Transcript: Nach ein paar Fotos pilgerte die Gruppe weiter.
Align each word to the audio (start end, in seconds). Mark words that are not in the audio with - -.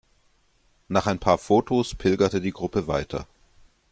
Nach 0.87 1.05
ein 1.05 1.19
paar 1.19 1.37
Fotos 1.37 1.93
pilgerte 1.93 2.41
die 2.41 2.51
Gruppe 2.53 2.87
weiter. 2.87 3.27